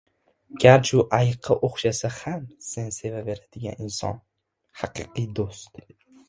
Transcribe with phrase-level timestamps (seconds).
[0.61, 4.19] •Garchi u ayiqqa o‘xshasa ham sen sevaveradigan inson—
[4.83, 5.81] haqiqiy do‘st.